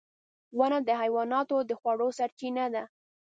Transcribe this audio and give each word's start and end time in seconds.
•ونه 0.57 0.77
د 0.87 0.89
حیواناتو 1.01 1.55
د 1.69 1.71
خوړو 1.79 2.07
سرچینه 2.19 2.65
ده. 2.73 2.83